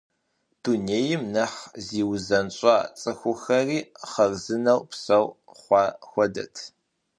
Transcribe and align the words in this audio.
Дунейм 0.61 1.23
нэхъ 1.33 1.61
зиузэщӏа, 1.85 2.77
цӏыхухэри 2.99 3.79
хъарзынэу 4.09 4.81
псэу 4.89 5.25
хъуа 5.59 5.83
хуэдэт. 6.09 6.55